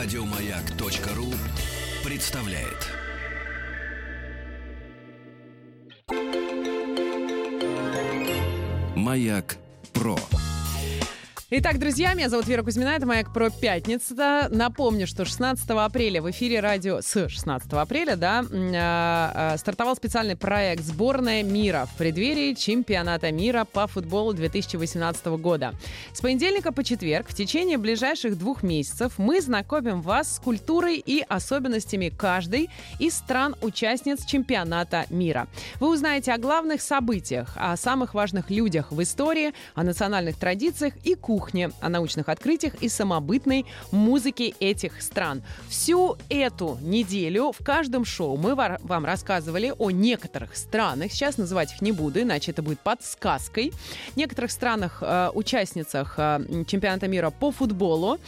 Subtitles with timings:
[0.00, 1.26] Радиомаяк.ру
[2.08, 2.86] представляет.
[8.94, 9.56] Маяк
[9.92, 10.16] Про.
[11.50, 14.48] Итак, друзья, меня зовут Вера Кузьмина, это «Маяк про пятница».
[14.50, 17.00] Напомню, что 16 апреля в эфире радио...
[17.00, 23.64] С 16 апреля, да, э, э, стартовал специальный проект «Сборная мира» в преддверии чемпионата мира
[23.64, 25.72] по футболу 2018 года.
[26.12, 31.24] С понедельника по четверг в течение ближайших двух месяцев мы знакомим вас с культурой и
[31.26, 35.48] особенностями каждой из стран-участниц чемпионата мира.
[35.80, 41.14] Вы узнаете о главных событиях, о самых важных людях в истории, о национальных традициях и
[41.14, 45.42] кухне кухне, о научных открытиях и самобытной музыке этих стран.
[45.68, 51.80] Всю эту неделю в каждом шоу мы вам рассказывали о некоторых странах, сейчас называть их
[51.80, 53.72] не буду, иначе это будет подсказкой,
[54.16, 58.18] некоторых странах, э, участницах э, чемпионата мира по футболу.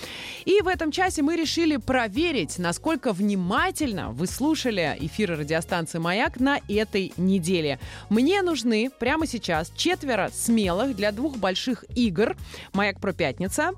[0.44, 6.60] И в этом часе мы решили проверить, насколько внимательно вы слушали эфиры радиостанции «Маяк» на
[6.68, 7.80] этой неделе.
[8.08, 12.36] Мне нужны прямо сейчас четверо смелых для двух больших игр.
[12.72, 13.72] «Маяк про пятница.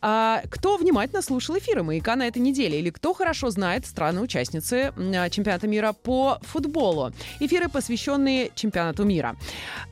[0.00, 2.78] А, кто внимательно слушал эфиры «Маяка» на этой неделе?
[2.78, 4.92] Или кто хорошо знает страны-участницы
[5.30, 7.12] чемпионата мира по футболу?
[7.40, 9.36] Эфиры, посвященные чемпионату мира.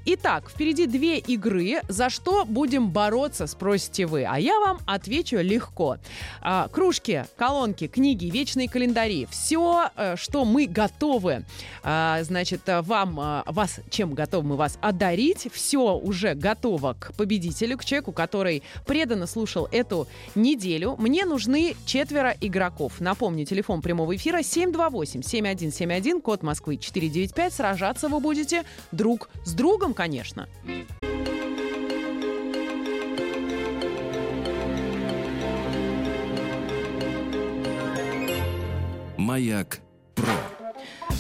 [0.07, 1.81] Итак, впереди две игры.
[1.89, 4.25] За что будем бороться, спросите вы.
[4.25, 5.99] А я вам отвечу легко.
[6.41, 9.27] А, кружки, колонки, книги, вечные календари.
[9.31, 11.45] Все, э, что мы готовы,
[11.83, 17.79] а, значит, вам, э, вас, чем готовы мы вас одарить, все уже готово к победителю,
[17.79, 20.97] к человеку, который преданно слушал эту неделю.
[20.99, 23.01] Мне нужны четверо игроков.
[23.01, 27.53] Напомню, телефон прямого эфира 728-7171, код Москвы 495.
[27.53, 30.49] Сражаться вы будете друг с другом, конечно.
[39.17, 39.81] Маяк.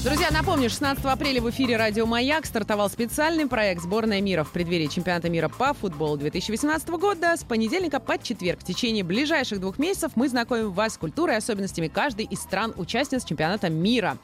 [0.04, 4.86] Друзья, напомню, 16 апреля в эфире «Радио Маяк» стартовал специальный проект «Сборная мира» в преддверии
[4.86, 7.36] чемпионата мира по футболу 2018 года.
[7.36, 11.38] С понедельника по четверг в течение ближайших двух месяцев мы знакомим вас с культурой и
[11.38, 14.18] особенностями каждой из стран-участниц чемпионата мира.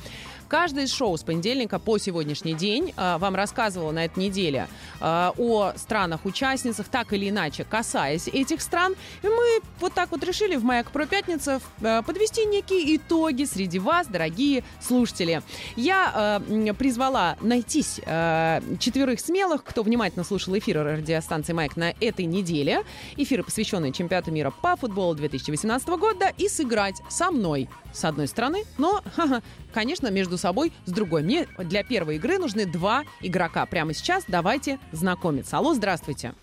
[0.49, 4.69] Каждое из шоу с понедельника по сегодняшний день э, вам рассказывала на этой неделе
[5.01, 8.95] э, о странах-участницах, так или иначе касаясь этих стран.
[9.23, 13.79] И мы вот так вот решили в «Маяк про пятницу» э, подвести некие итоги среди
[13.79, 15.43] вас, дорогие слушатели.
[15.77, 16.41] Я
[16.79, 22.85] призвала найтись э, четверых смелых, кто внимательно слушал эфиры радиостанции «Маяк» на этой неделе.
[23.17, 28.65] Эфиры, посвященные чемпионату мира по футболу 2018 года, и сыграть со мной с одной стороны,
[28.77, 29.03] но,
[29.73, 31.23] конечно, между собой с другой.
[31.23, 33.67] Мне для первой игры нужны два игрока.
[33.67, 35.59] Прямо сейчас давайте знакомиться.
[35.59, 36.35] Алло, здравствуйте.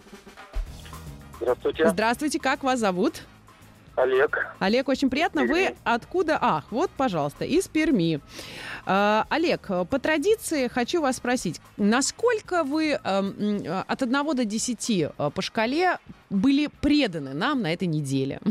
[1.39, 1.87] Здравствуйте.
[1.87, 3.23] Здравствуйте, как вас зовут?
[3.95, 4.47] Олег.
[4.59, 5.43] Олег, очень приятно.
[5.43, 6.37] Вы откуда?
[6.39, 8.21] Ах, вот, пожалуйста, из Перми.
[8.85, 15.09] А, Олег, по традиции хочу вас спросить, насколько вы э, от 1 до 10 э,
[15.17, 15.97] по шкале
[16.29, 18.39] были преданы нам на этой неделе?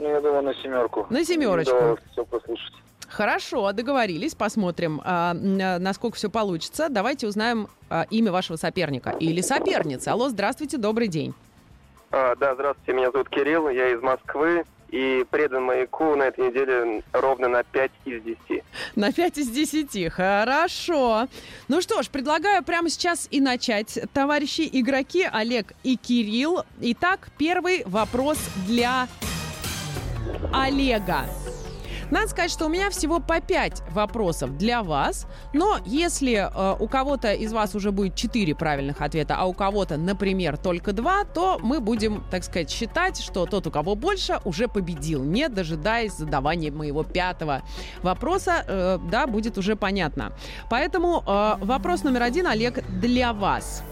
[0.00, 1.08] Ну, я думаю, на семерку.
[1.10, 1.98] На семерочку.
[2.12, 2.72] все послушать.
[3.08, 6.88] Хорошо, договорились, посмотрим, а, насколько все получится.
[6.88, 10.08] Давайте узнаем а, имя вашего соперника или соперницы.
[10.08, 11.34] Алло, здравствуйте, добрый день.
[12.10, 17.02] А, да, здравствуйте, меня зовут Кирилл, я из Москвы и предан маяку на этой неделе
[17.12, 18.64] ровно на 5 из 10.
[18.96, 21.28] На 5 из 10, хорошо.
[21.68, 23.98] Ну что ж, предлагаю прямо сейчас и начать.
[24.12, 26.64] Товарищи игроки Олег и Кирилл.
[26.80, 29.08] Итак, первый вопрос для
[30.52, 31.26] Олега.
[32.10, 36.88] Надо сказать, что у меня всего по 5 вопросов для вас, но если э, у
[36.88, 41.58] кого-то из вас уже будет 4 правильных ответа, а у кого-то, например, только 2, то
[41.62, 46.72] мы будем, так сказать, считать, что тот, у кого больше, уже победил, не дожидаясь задавания
[46.72, 47.62] моего пятого
[48.02, 50.32] вопроса, э, да, будет уже понятно.
[50.70, 53.82] Поэтому э, вопрос номер один, Олег, для вас.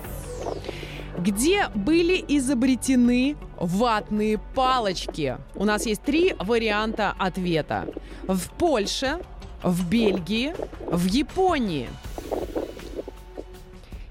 [1.19, 5.39] Где были изобретены ватные палочки?
[5.55, 7.87] У нас есть три варианта ответа.
[8.23, 9.21] В Польше,
[9.63, 10.55] в Бельгии,
[10.87, 11.89] в Японии.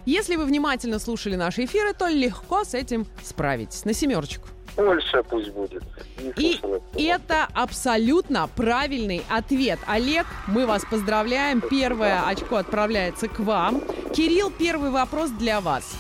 [0.06, 3.86] Если вы внимательно слушали наши эфиры, то легко с этим справитесь.
[3.86, 4.48] На семерочку.
[4.76, 5.84] Польша пусть будет.
[6.38, 9.80] И это абсолютно правильный ответ.
[9.88, 11.62] Олег, мы вас поздравляем.
[11.62, 13.82] Первое очко отправляется к вам.
[14.14, 15.96] Кирилл, первый вопрос для вас.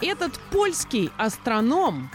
[0.00, 2.10] Этот польский астроном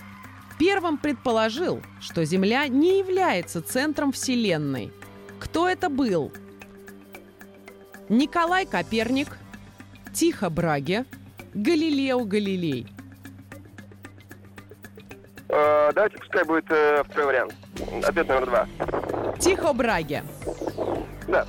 [0.57, 4.91] первым предположил, что Земля не является центром Вселенной.
[5.39, 6.31] Кто это был?
[8.09, 9.37] Николай Коперник,
[10.13, 11.05] Тихо Браге,
[11.53, 12.87] Галилео Галилей.
[15.49, 17.55] Э, давайте пускай будет э, второй вариант.
[18.03, 18.67] Ответ номер два.
[19.39, 20.23] Тихо Браге.
[21.27, 21.45] Да.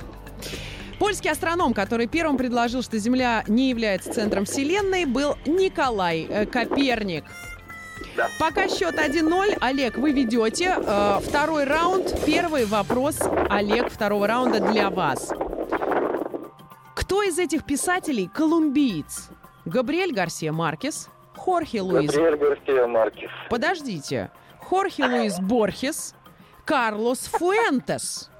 [0.99, 7.23] Польский астроном, который первым предложил, что Земля не является центром Вселенной, был Николай э, Коперник.
[8.15, 8.29] Да.
[8.39, 9.57] Пока счет 1-0.
[9.61, 10.75] Олег, вы ведете.
[10.77, 12.15] Э, второй раунд.
[12.25, 15.31] Первый вопрос, Олег, второго раунда для вас.
[16.95, 19.29] Кто из этих писателей колумбиец?
[19.65, 22.11] Габриэль Гарсия Маркес, Хорхе Луис...
[22.11, 23.29] Габриэль Гарсия Маркес.
[23.49, 24.31] Подождите.
[24.59, 26.15] Хорхе Луис Борхес,
[26.65, 28.31] Карлос Фуэнтес.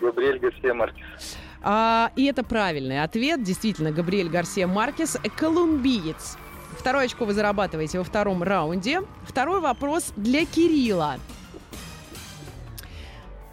[0.00, 1.36] Габриэль Гарсия Маркес.
[1.62, 3.42] А, и это правильный ответ.
[3.42, 6.36] Действительно, Габриэль Гарсия Маркес– колумбиец.
[6.78, 9.02] Второе очко вы зарабатываете во втором раунде.
[9.24, 11.16] Второй вопрос для Кирилла.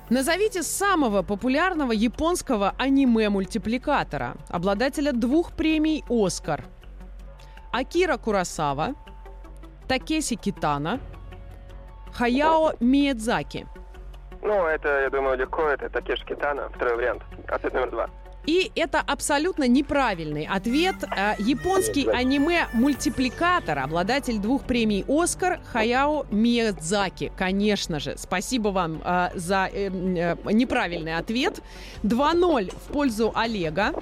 [0.09, 6.63] Назовите самого популярного японского аниме-мультипликатора, обладателя двух премий «Оскар».
[7.71, 8.93] Акира Курасава,
[9.87, 10.99] Такеси Китана,
[12.13, 13.67] Хаяо Миядзаки.
[14.45, 15.63] Ну, это, я думаю, легко.
[15.63, 16.69] Это Такеш Китана.
[16.75, 17.23] Второй вариант.
[17.47, 18.09] Ответ номер два.
[18.45, 20.95] И это абсолютно неправильный ответ.
[21.03, 27.31] Э, Японский аниме-мультипликатор, обладатель двух премий «Оскар» Хаяо Миядзаки.
[27.35, 28.15] Конечно же.
[28.17, 31.59] Спасибо вам э, за э, э, неправильный ответ.
[32.03, 33.93] 2-0 в пользу Олега.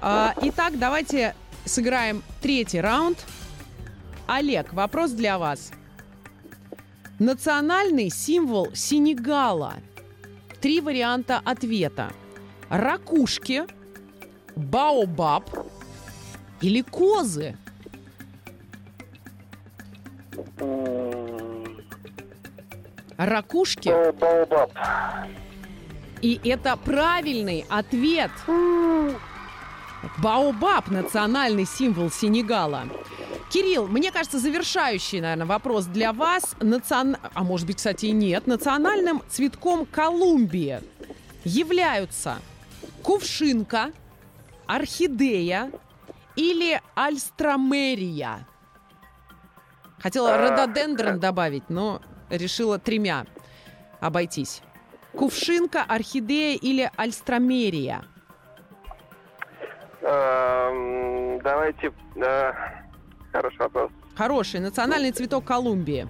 [0.00, 1.34] Э, итак, давайте
[1.66, 3.18] сыграем третий раунд.
[4.26, 5.70] Олег, вопрос для вас.
[7.22, 9.74] Национальный символ Сенегала.
[10.60, 12.10] Три варианта ответа.
[12.68, 13.62] Ракушки,
[14.56, 15.48] баобаб
[16.60, 17.56] или козы?
[23.16, 23.92] Ракушки.
[24.18, 24.72] Баобаб.
[26.22, 28.32] И это правильный ответ.
[30.18, 32.82] Баобаб– национальный символ Сенегала.
[33.52, 36.56] Кирилл, мне кажется, завершающий, наверное, вопрос для вас.
[36.60, 37.18] Национ...
[37.34, 38.46] А может быть, кстати, и нет.
[38.46, 40.80] Национальным цветком Колумбии
[41.44, 42.36] являются
[43.02, 43.92] кувшинка,
[44.66, 45.70] орхидея
[46.34, 48.46] или альстромерия.
[49.98, 52.00] Хотела рододендрон добавить, но
[52.30, 53.26] решила тремя
[54.00, 54.62] обойтись.
[55.14, 58.02] Кувшинка, орхидея или альстромерия?
[60.00, 61.92] Эм, Давайте...
[63.32, 63.90] Хороший вопрос.
[64.14, 64.60] Хороший.
[64.60, 66.06] Национальный цветок Колумбии.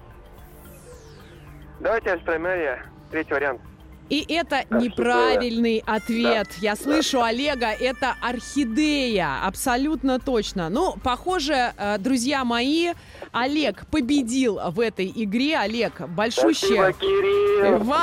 [1.80, 2.84] Давайте альстромерия.
[3.10, 3.60] Третий вариант.
[4.08, 6.49] И это неправильный ответ.
[6.60, 9.46] Я слышу Олега, это орхидея.
[9.46, 10.69] Абсолютно точно.
[10.69, 12.93] Ну, похоже, э, друзья мои,
[13.32, 15.56] Олег победил в этой игре.
[15.56, 16.93] Олег, большущее...
[16.93, 17.94] Спасибо, Кирилл.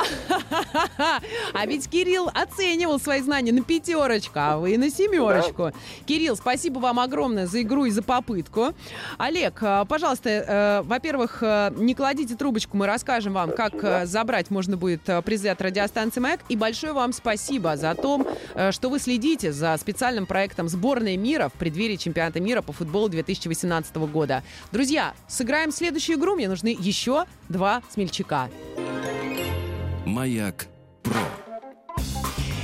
[1.52, 5.72] А ведь Кирилл оценивал свои знания на пятерочку, а вы на семерочку.
[6.06, 8.74] Кирилл, спасибо вам огромное за игру и за попытку.
[9.18, 11.42] Олег, э, пожалуйста, э, во-первых,
[11.76, 16.40] не кладите трубочку, мы расскажем вам, как э, забрать можно будет призы от радиостанции «Маяк».
[16.48, 21.48] И большое вам спасибо за то, э, что вы следите за специальным проектом «Сборная мира»
[21.48, 24.42] в преддверии чемпионата мира по футболу 2018 года.
[24.72, 26.34] Друзья, сыграем следующую игру.
[26.34, 28.48] Мне нужны еще два смельчака.
[30.06, 30.66] Маяк
[31.02, 31.39] Про.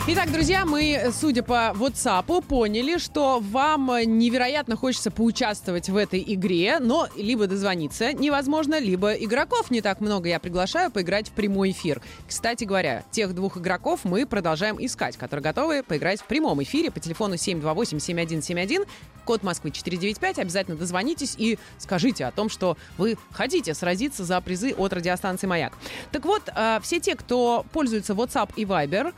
[0.09, 6.79] Итак, друзья, мы, судя по WhatsApp, поняли, что вам невероятно хочется поучаствовать в этой игре,
[6.79, 10.29] но либо дозвониться невозможно, либо игроков не так много.
[10.29, 12.01] Я приглашаю поиграть в прямой эфир.
[12.29, 17.01] Кстати говоря, тех двух игроков мы продолжаем искать, которые готовы поиграть в прямом эфире по
[17.01, 18.87] телефону 728-7171,
[19.25, 20.39] код Москвы 495.
[20.39, 25.73] Обязательно дозвонитесь и скажите о том, что вы хотите сразиться за призы от радиостанции «Маяк».
[26.13, 29.13] Так вот, э, все те, кто пользуется WhatsApp и Viber,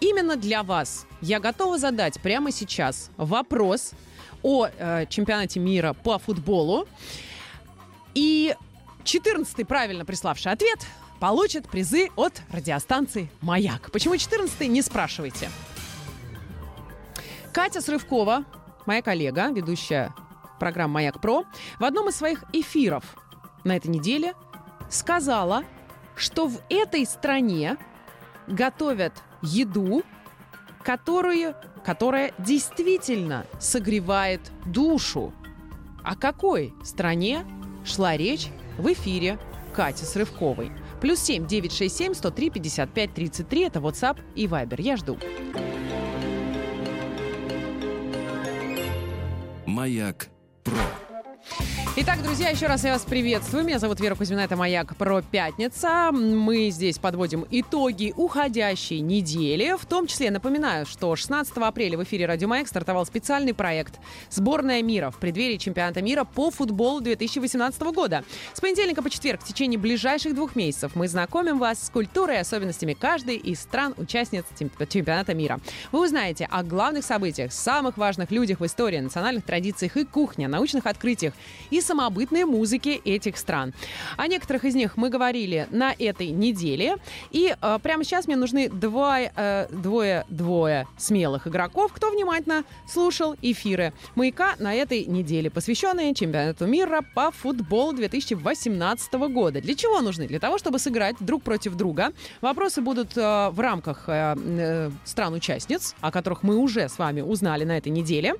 [0.00, 3.92] Именно для вас я готова задать прямо сейчас вопрос
[4.42, 6.86] о э, чемпионате мира по футболу.
[8.14, 8.54] И
[9.04, 10.86] 14-й правильно приславший ответ
[11.20, 13.90] получит призы от радиостанции «Маяк».
[13.90, 15.50] Почему 14-й, не спрашивайте.
[17.52, 18.44] Катя Срывкова,
[18.84, 20.14] моя коллега, ведущая
[20.60, 21.44] программы «Маяк Про»,
[21.78, 23.04] в одном из своих эфиров
[23.64, 24.34] на этой неделе
[24.90, 25.64] сказала,
[26.16, 27.78] что в этой стране
[28.46, 29.12] готовят
[29.42, 30.02] еду,
[30.82, 35.32] которую, которая действительно согревает душу.
[36.04, 37.44] О какой стране
[37.84, 39.38] шла речь в эфире
[39.74, 40.70] Кати Срывковой?
[41.00, 43.62] Плюс семь девять шесть семь сто три пятьдесят пять тридцать три.
[43.62, 44.80] Это WhatsApp и Viber.
[44.80, 45.18] Я жду.
[49.66, 50.28] Маяк
[50.64, 51.05] Про.
[51.98, 53.64] Итак, друзья, еще раз я вас приветствую.
[53.64, 56.10] Меня зовут Вера Кузьмина, это «Маяк про пятница».
[56.12, 59.74] Мы здесь подводим итоги уходящей недели.
[59.80, 63.94] В том числе напоминаю, что 16 апреля в эфире «Радио Маяк» стартовал специальный проект
[64.28, 68.24] «Сборная мира» в преддверии чемпионата мира по футболу 2018 года.
[68.52, 72.40] С понедельника по четверг в течение ближайших двух месяцев мы знакомим вас с культурой и
[72.40, 75.60] особенностями каждой из стран-участниц чемпионата мира.
[75.92, 80.84] Вы узнаете о главных событиях, самых важных людях в истории, национальных традициях и кухне, научных
[80.84, 81.32] открытиях
[81.70, 83.72] и самобытной музыки этих стран.
[84.16, 86.96] О некоторых из них мы говорили на этой неделе.
[87.30, 93.36] И э, прямо сейчас мне нужны два, э, двое, двое смелых игроков, кто внимательно слушал
[93.42, 99.60] эфиры «Маяка» на этой неделе, посвященные чемпионату мира по футболу 2018 года.
[99.60, 100.26] Для чего нужны?
[100.26, 102.12] Для того, чтобы сыграть друг против друга.
[102.40, 107.64] Вопросы будут э, в рамках э, э, стран-участниц, о которых мы уже с вами узнали
[107.64, 108.34] на этой неделе.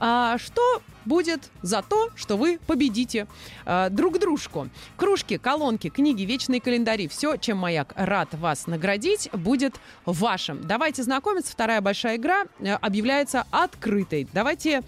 [0.00, 3.26] А, что будет за то, что вы победите
[3.64, 4.68] э, друг дружку.
[4.96, 9.74] Кружки, колонки, книги, вечные календари, все, чем Маяк рад вас наградить, будет
[10.04, 10.64] вашим.
[10.66, 11.50] Давайте знакомиться.
[11.50, 14.28] Вторая большая игра э, объявляется открытой.
[14.32, 14.82] Давайте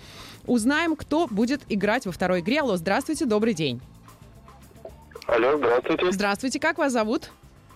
[0.47, 2.61] узнаем, кто будет играть во второй игре.
[2.61, 3.81] Алло, здравствуйте, добрый день.
[5.27, 6.13] Алло, здравствуйте.
[6.13, 7.31] Здравствуйте, как вас зовут?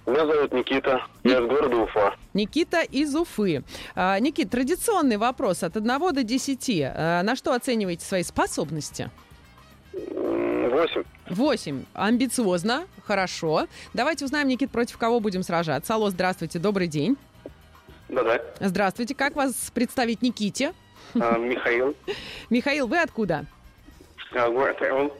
[0.07, 1.03] Меня зовут Никита.
[1.23, 2.15] Я из города Уфа.
[2.35, 3.65] Никита из Уфы.
[3.95, 6.83] А, Никит, традиционный вопрос от 1 до 10.
[6.85, 9.11] А, на что оцениваете свои способности?
[9.93, 11.05] Восемь.
[11.31, 11.85] 8.
[11.95, 12.87] Амбициозно.
[13.07, 13.67] Хорошо.
[13.95, 15.95] Давайте узнаем, Никит, против кого будем сражаться.
[15.95, 17.17] Алло, здравствуйте, добрый день.
[18.09, 18.43] Да-да.
[18.61, 20.75] Здравствуйте, как вас представить Никите?
[21.15, 21.97] А, Михаил.
[22.51, 23.47] Михаил, вы откуда?
[24.35, 25.13] А, город Орел.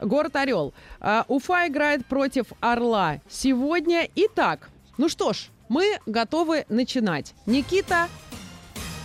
[0.00, 0.74] Город Орел.
[1.00, 4.08] А, Уфа играет против Орла сегодня.
[4.14, 7.34] Итак, ну что ж, мы готовы начинать.
[7.46, 8.08] Никита,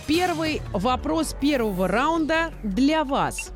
[0.06, 3.52] первый вопрос первого раунда для вас.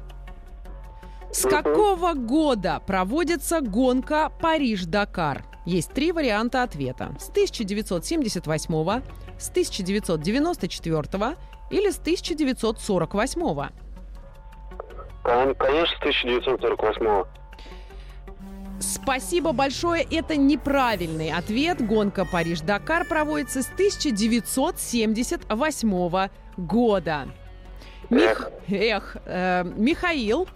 [1.33, 5.45] С какого года проводится гонка Париж-Дакар?
[5.67, 7.15] Есть три варианта ответа.
[7.19, 9.03] С 1978,
[9.39, 11.37] с 1994
[11.71, 13.86] или с 1948?
[15.27, 17.25] Кон- Конечно, с 1948
[18.79, 20.07] Спасибо большое.
[20.11, 21.85] Это неправильный ответ.
[21.85, 27.29] Гонка Париж-Дакар проводится с 1978 года.
[28.11, 30.47] Мих- Эх, э, Михаил,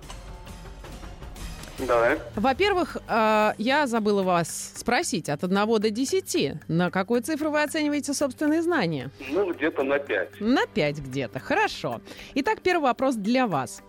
[1.78, 2.18] Давай.
[2.36, 6.54] во-первых, э, я забыла вас спросить от 1 до 10.
[6.68, 9.10] На какую цифру вы оцениваете собственные знания?
[9.30, 10.40] Ну, где-то на 5.
[10.40, 11.40] На 5 где-то.
[11.40, 12.00] Хорошо.
[12.34, 13.82] Итак, первый вопрос для вас.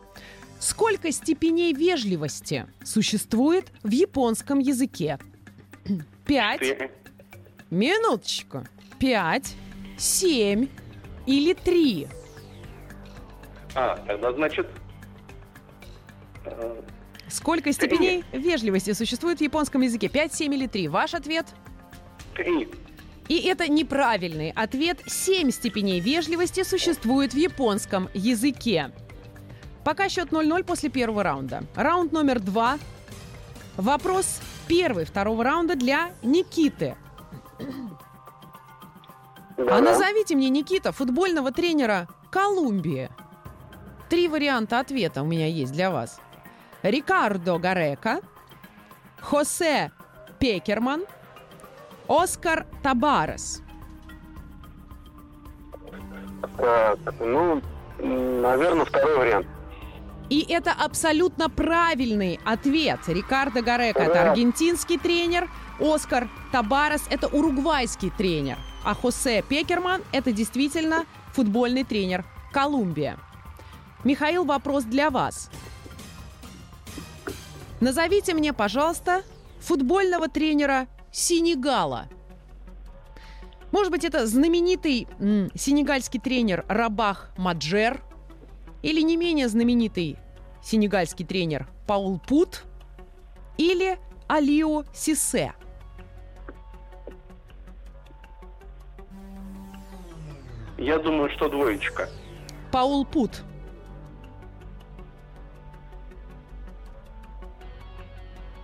[0.62, 5.18] Сколько степеней вежливости существует в японском языке?
[6.26, 6.62] Пять.
[7.72, 8.64] Минуточку.
[9.00, 9.56] Пять,
[9.98, 10.68] семь
[11.26, 12.08] или три?
[13.74, 14.68] А, тогда значит...
[16.46, 16.82] э,
[17.28, 20.10] Сколько степеней вежливости существует в японском языке?
[20.10, 20.88] Пять, семь или три?
[20.88, 21.48] Ваш ответ?
[22.36, 22.70] Три.
[23.30, 25.00] И это неправильный ответ.
[25.08, 28.92] Семь степеней вежливости существует в японском языке.
[29.84, 31.64] Пока счет 0-0 после первого раунда.
[31.76, 32.78] Раунд номер два.
[33.78, 36.96] Вопрос первый второго раунда для Никиты.
[39.58, 39.78] Да.
[39.78, 43.10] А назовите мне, Никита, футбольного тренера Колумбии.
[44.10, 46.20] Три варианта ответа у меня есть для вас.
[46.84, 48.22] Рикардо Гарека,
[49.20, 49.92] Хосе
[50.40, 51.06] Пекерман,
[52.08, 53.62] Оскар Табарес.
[56.58, 57.62] Так, ну,
[58.00, 59.48] наверное, второй вариант.
[60.32, 63.02] И это абсолютно правильный ответ.
[63.06, 71.04] Рикардо Гарека– это аргентинский тренер, Оскар Табарес– это уругвайский тренер, а Хосе Пекерман– это действительно
[71.34, 72.24] футбольный тренер
[72.54, 73.20] Колумбия.
[74.06, 75.50] Михаил, вопрос для вас.
[77.82, 79.24] Назовите мне, пожалуйста,
[79.60, 82.08] футбольного тренера Сенегала.
[83.74, 88.02] Может быть, это знаменитый м, сенегальский тренер Рабах Маджер–
[88.82, 90.18] или не менее знаменитый
[90.64, 92.64] сенегальский тренер Паул Пут
[93.58, 93.98] или
[94.28, 95.54] Алио Сисе.
[100.78, 102.10] Я думаю, что двоечка.
[102.72, 103.44] Паул Пут.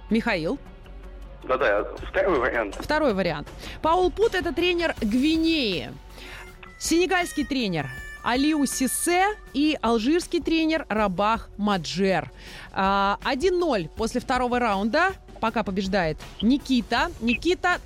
[0.09, 0.57] Михаил.
[1.43, 2.75] Да-да, второй вариант.
[2.75, 3.47] Второй вариант.
[3.81, 5.91] Паул Пут– это тренер Гвинеи.
[6.79, 7.87] Сенегальский тренер
[8.27, 12.29] Алиу Сисе и алжирский тренер Рабах Маджер.
[12.73, 15.13] А, 1-0 после второго раунда.
[15.39, 17.09] Пока побеждает Никита.
[17.21, 17.79] Никита,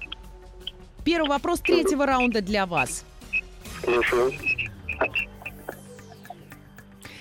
[1.06, 3.06] первый вопрос третьего раунда для вас.
[3.84, 4.34] Слушаю.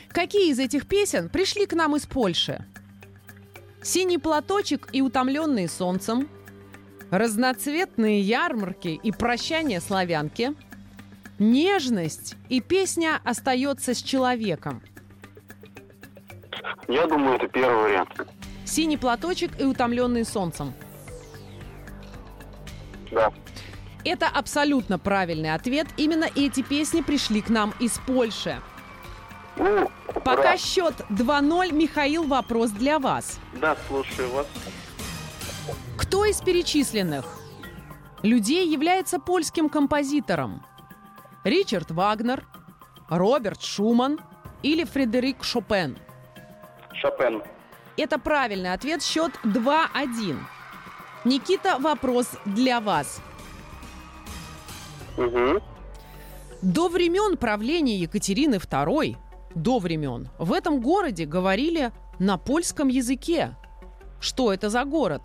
[0.08, 2.64] Какие из этих песен пришли к нам из Польши?
[3.82, 6.26] Синий платочек и утомленные солнцем.
[7.10, 10.54] Разноцветные ярмарки и прощание славянки.
[11.40, 14.82] Нежность и песня остается с человеком.
[16.86, 18.10] Я думаю, это первый вариант.
[18.66, 20.74] Синий платочек и утомленные солнцем.
[23.10, 23.32] Да.
[24.04, 25.86] Это абсолютно правильный ответ.
[25.96, 28.60] Именно эти песни пришли к нам из Польши.
[29.56, 29.90] Ну,
[30.22, 31.72] Пока счет 2-0.
[31.72, 33.40] Михаил, вопрос для вас.
[33.58, 34.46] Да, слушаю вас.
[35.96, 37.24] Кто из перечисленных
[38.22, 40.62] людей является польским композитором?
[41.44, 42.46] Ричард Вагнер,
[43.08, 44.20] Роберт Шуман
[44.62, 45.96] или Фредерик Шопен?
[46.92, 47.42] Шопен.
[47.96, 49.02] Это правильный ответ.
[49.02, 50.36] Счет 2-1.
[51.24, 53.20] Никита, вопрос для вас.
[55.16, 55.60] Угу.
[56.62, 59.16] До времен правления Екатерины II,
[59.54, 63.56] до времен, в этом городе говорили на польском языке.
[64.20, 65.22] Что это за город?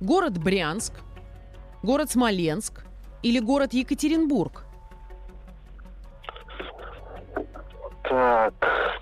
[0.00, 0.92] Город Брянск,
[1.82, 2.84] город Смоленск
[3.22, 4.67] или город Екатеринбург?
[8.08, 8.54] Так,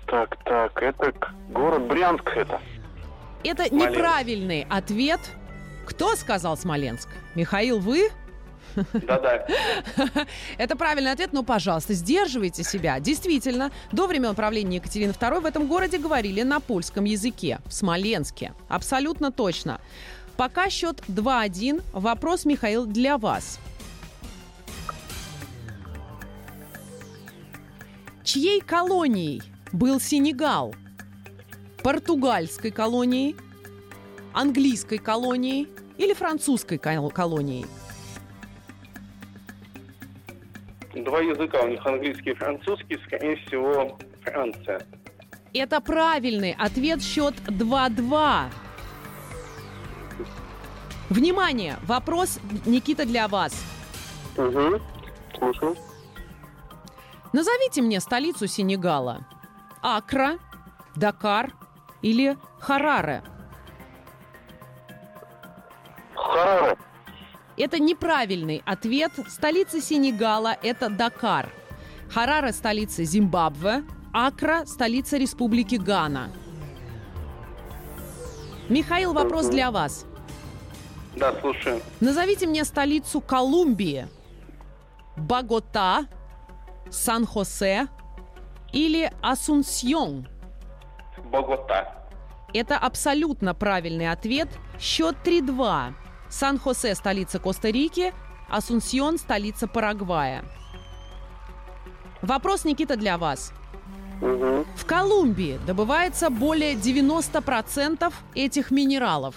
[0.07, 0.81] так, так.
[0.81, 1.13] Это
[1.49, 2.59] город Брянск это.
[3.43, 3.95] Это Смоленск.
[3.95, 5.19] неправильный ответ.
[5.85, 7.07] Кто сказал Смоленск?
[7.35, 8.09] Михаил, вы?
[8.75, 9.47] Да-да.
[10.57, 12.99] Это правильный ответ, но, пожалуйста, сдерживайте себя.
[12.99, 18.53] Действительно, до времен правления Екатерины II в этом городе говорили на польском языке, в Смоленске.
[18.67, 19.79] Абсолютно точно.
[20.35, 21.81] Пока счет 2-1.
[21.93, 23.59] Вопрос, Михаил, для вас.
[28.27, 29.41] Чьей колонией
[29.71, 30.75] был Сенегал?
[31.81, 33.37] Португальской колонией,
[34.33, 37.65] английской колонией или французской кол- колонией?
[40.93, 44.85] Два языка у них английский и французский, скорее всего, Франция.
[45.53, 47.01] Это правильный ответ.
[47.01, 48.49] Счет 2-2.
[51.09, 51.77] Внимание!
[51.83, 53.53] Вопрос, Никита, для вас.
[54.35, 54.81] Угу.
[55.37, 55.77] Слушаю.
[57.33, 59.25] Назовите мне столицу Сенегала.
[59.81, 60.39] Акра,
[60.95, 61.53] Дакар
[62.01, 63.23] или Хараре?
[66.15, 66.77] Хараре.
[67.57, 69.11] Это неправильный ответ.
[69.27, 71.49] Столица Сенегала– это Дакар.
[72.09, 73.83] Хараре– столица Зимбабве.
[74.13, 76.29] Акра– столица Республики Гана.
[78.69, 80.05] Михаил, вопрос для вас.
[81.15, 81.81] Да, слушаю.
[81.99, 84.07] Назовите мне столицу Колумбии.
[85.15, 86.05] Богота,
[86.91, 87.87] Сан-Хосе
[88.71, 90.27] или Асунсьон?
[91.31, 92.07] Богота.
[92.53, 94.49] Это абсолютно правильный ответ.
[94.79, 95.93] Счет 3-2.
[96.29, 98.13] Сан-Хосе– столица Коста-Рики,
[98.49, 100.43] Асунсьон– столица Парагвая.
[102.21, 103.53] Вопрос, Никита, для вас.
[104.21, 104.65] Угу.
[104.75, 109.35] В Колумбии добывается более 90% этих минералов.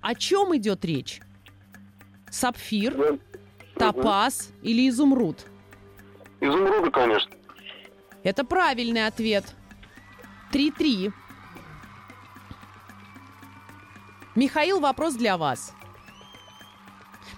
[0.00, 1.20] О чем идет речь?
[2.30, 3.18] Сапфир,
[3.76, 5.46] топаз или изумруд?
[6.40, 7.30] Изумруды, конечно.
[8.22, 9.44] Это правильный ответ.
[10.52, 11.12] 3-3.
[14.34, 15.74] Михаил, вопрос для вас.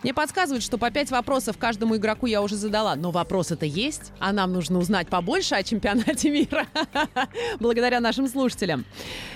[0.03, 4.33] Мне подсказывают, что по пять вопросов каждому игроку я уже задала, но вопросы-то есть, а
[4.33, 6.67] нам нужно узнать побольше о чемпионате мира,
[7.61, 8.85] благодаря нашим слушателям.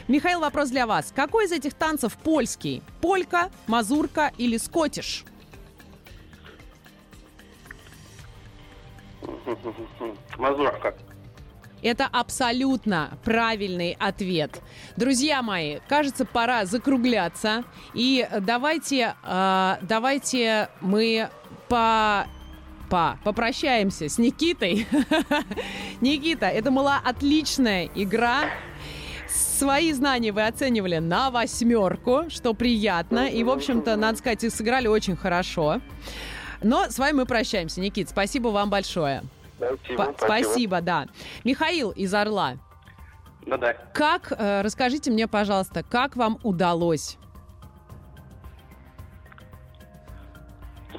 [0.06, 1.12] Михаил, вопрос для вас.
[1.14, 2.82] Какой из этих танцев польский?
[3.00, 5.24] Полька, мазурка или скотиш?
[10.38, 10.94] Мазурка.
[11.82, 14.60] Это абсолютно правильный ответ.
[14.96, 17.64] Друзья мои, кажется, пора закругляться.
[17.94, 21.30] И давайте, э, давайте мы
[21.68, 22.26] по
[22.90, 24.86] по попрощаемся с Никитой.
[26.00, 28.50] Никита, это была отличная игра.
[29.28, 33.28] Свои знания вы оценивали на восьмерку, что приятно.
[33.28, 35.80] И, в общем-то, надо сказать, сыграли очень хорошо.
[36.62, 37.80] Но с вами мы прощаемся.
[37.80, 39.22] Никит, спасибо вам большое.
[39.60, 40.04] Спасибо.
[40.06, 41.06] П- Спасибо, да.
[41.44, 42.54] Михаил из Орла,
[43.46, 43.74] Да-да.
[43.92, 47.16] как, э, расскажите мне, пожалуйста, как вам удалось?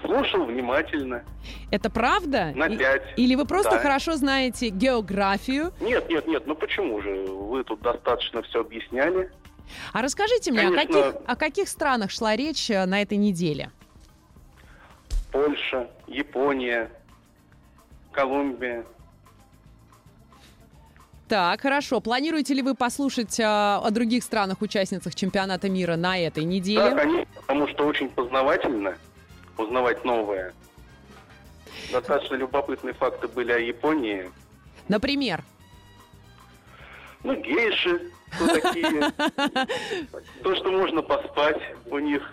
[0.06, 1.24] Слушал внимательно.
[1.70, 2.52] Это правда?
[2.56, 3.02] На И- пять.
[3.18, 3.80] Или вы просто Да.
[3.80, 5.74] хорошо знаете географию?
[5.80, 7.26] Нет, нет, нет, ну почему же?
[7.28, 9.32] Вы тут достаточно все объясняли.
[9.94, 11.02] А расскажите мне, о Конечно.
[11.04, 13.72] каких, о каких странах шла речь э, на этой неделе?
[15.32, 16.90] Польша, Япония,
[18.12, 18.86] Колумбия.
[21.28, 22.02] Так, хорошо.
[22.02, 26.92] Планируете ли вы послушать э, о других странах-участницах чемпионата мира на этой Да, неделе?
[26.96, 28.98] конечно, потому что очень познавательно
[29.58, 30.54] узнавать новое.
[31.92, 34.30] Достаточно любопытные факты были о Японии.
[34.90, 35.42] Например,
[37.24, 39.12] Ну, гейши, Кто такие?
[40.44, 42.30] То, что можно поспать у них.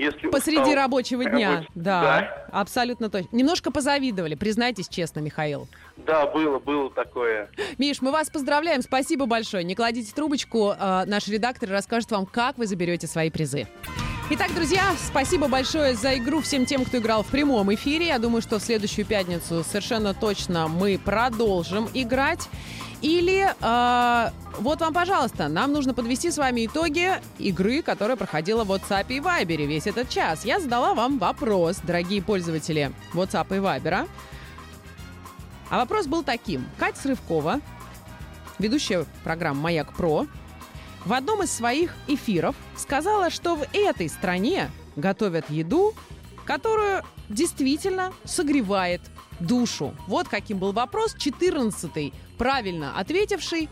[0.00, 0.74] Если Посреди устал.
[0.76, 1.50] рабочего дня.
[1.56, 2.46] Рабочий- Да, да.
[2.60, 3.28] абсолютно точно.
[3.36, 5.68] Немножко позавидовали, признайтесь честно, Михаил.
[6.06, 7.50] Да, было, было такое.
[7.76, 9.62] Миш, мы вас поздравляем, спасибо большое.
[9.62, 13.66] Не кладите трубочку, э, наш редактор расскажет вам, как вы заберете свои призы.
[14.32, 18.06] Итак, друзья, спасибо большое за игру всем тем, кто играл в прямом эфире.
[18.06, 22.48] Я думаю, что в следующую пятницу совершенно точно мы продолжим играть.
[23.02, 28.70] Или э, вот вам, пожалуйста, нам нужно подвести с вами итоги игры, которая проходила в
[28.70, 30.44] WhatsApp и Viber весь этот час.
[30.44, 34.08] Я задала вам вопрос, дорогие пользователи WhatsApp и Viber.
[35.70, 36.66] А вопрос был таким.
[36.78, 37.60] Катя Срывкова,
[38.60, 40.28] ведущая программы «Маяк Про»,
[41.04, 45.94] в одном из своих эфиров сказала, что в этой стране готовят еду,
[46.44, 49.00] которую действительно согревает
[49.38, 49.94] душу.
[50.06, 51.14] Вот каким был вопрос.
[51.16, 53.68] 14-й, правильно ответивший,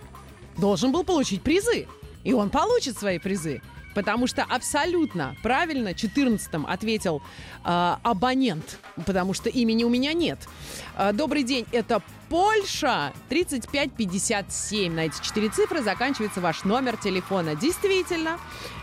[0.56, 1.86] должен был получить призы.
[2.24, 3.60] И он получит свои призы.
[3.94, 7.20] Потому что абсолютно правильно 14-м ответил
[7.64, 10.38] э, абонент, потому что имени у меня нет.
[10.96, 14.92] Э, добрый день, это Польша 3557.
[14.92, 17.54] На эти четыре цифры заканчивается ваш номер телефона.
[17.54, 18.38] Действительно,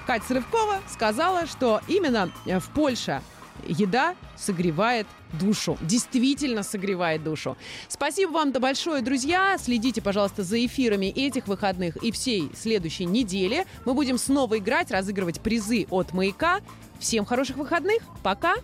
[0.07, 3.21] Катя Срывкова сказала, что именно э, в Польше
[3.67, 5.77] еда согревает душу.
[5.81, 7.57] Действительно согревает душу.
[7.87, 9.57] Спасибо вам-то большое, друзья.
[9.57, 13.65] Следите, пожалуйста, за эфирами этих выходных и всей следующей недели.
[13.85, 16.61] Мы будем снова играть, разыгрывать призы от «Маяка».
[16.99, 18.01] Всем хороших выходных.
[18.23, 18.55] Пока.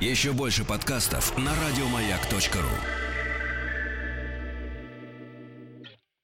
[0.00, 3.09] Еще больше подкастов на радиомаяк.ру.